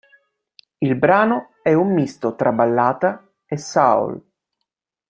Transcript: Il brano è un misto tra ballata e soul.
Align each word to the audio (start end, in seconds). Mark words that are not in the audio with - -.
Il 0.79 0.95
brano 0.95 1.49
è 1.61 1.73
un 1.73 1.93
misto 1.93 2.33
tra 2.33 2.51
ballata 2.51 3.23
e 3.45 3.55
soul. 3.59 4.19